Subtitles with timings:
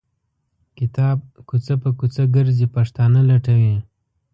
[0.77, 1.17] کتاب
[1.47, 3.75] کوڅه په کوڅه ګرځي پښتانه لټوي.